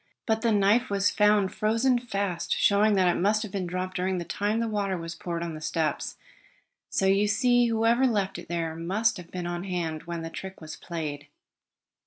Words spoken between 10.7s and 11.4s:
played."